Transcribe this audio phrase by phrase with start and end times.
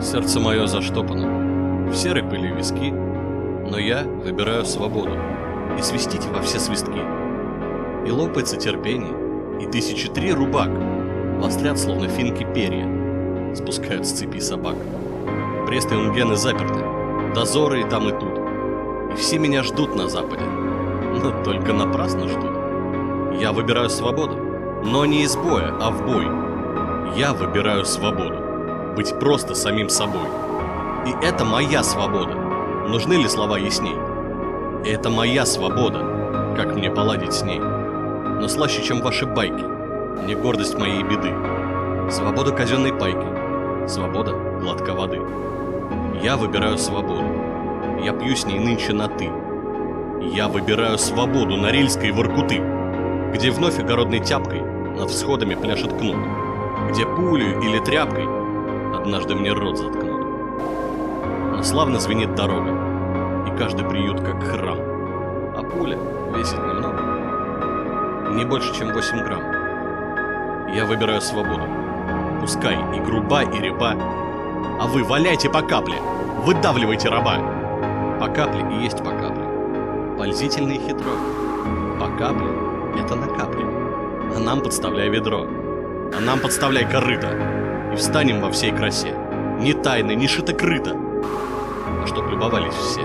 [0.00, 5.12] Сердце мое заштопано, в серой пыли виски, но я выбираю свободу
[5.78, 7.00] и свистите во все свистки.
[8.06, 9.14] И лопается терпение,
[9.58, 10.68] и тысячи три рубак
[11.38, 14.76] вострят, словно финки перья, спускают с цепи собак.
[15.66, 16.84] Брест и Унгены заперты,
[17.34, 18.38] дозоры и там и тут,
[19.12, 23.40] и все меня ждут на западе, но только напрасно ждут.
[23.40, 24.36] Я выбираю свободу,
[24.84, 26.26] но не из боя, а в бой.
[27.16, 28.45] Я выбираю свободу
[28.96, 30.26] быть просто самим собой.
[31.06, 32.34] И это моя свобода.
[32.88, 33.94] Нужны ли слова ясней?
[34.84, 37.60] Это моя свобода, как мне поладить с ней.
[37.60, 39.64] Но слаще, чем ваши байки,
[40.26, 41.32] не гордость моей беды.
[42.10, 45.20] Свобода казенной пайки, свобода глотка воды.
[46.22, 47.22] Я выбираю свободу.
[48.02, 49.30] Я пью с ней нынче на «ты».
[50.22, 52.62] Я выбираю свободу Норильской Воркуты,
[53.34, 56.16] где вновь огородной тяпкой над всходами пляшет кнут,
[56.90, 58.45] где пулю или тряпкой
[58.96, 60.26] однажды мне рот заткнут.
[61.56, 62.70] Но славно звенит дорога,
[63.46, 64.78] и каждый приют как храм,
[65.56, 65.98] а пуля
[66.34, 70.74] весит немного, не больше, чем 8 грамм.
[70.74, 71.64] Я выбираю свободу,
[72.40, 73.94] пускай и груба, и ряба,
[74.80, 75.96] а вы валяйте по капле,
[76.44, 77.38] выдавливайте раба.
[78.20, 79.44] По капле и есть по капле,
[80.18, 81.12] пользительно и хитро.
[82.00, 82.48] По капле—
[82.98, 83.64] это на капле,
[84.34, 85.46] а нам подставляй ведро,
[86.16, 87.65] а нам подставляй корыто
[87.96, 89.14] встанем во всей красе.
[89.60, 93.02] Ни тайны, ни шито-крыто, а чтоб любовались все.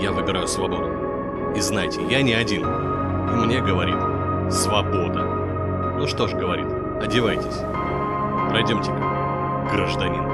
[0.00, 0.90] Я выбираю свободу.
[1.56, 2.66] И знайте, я не один.
[2.66, 3.96] И мне говорит
[4.50, 5.24] «Свобода».
[5.98, 6.66] Ну что ж, говорит,
[7.00, 7.60] одевайтесь.
[8.50, 10.31] Пройдемте-ка, гражданин.